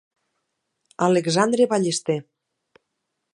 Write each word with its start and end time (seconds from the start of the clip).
Alexandre 1.07 1.65
Ballester. 1.73 2.19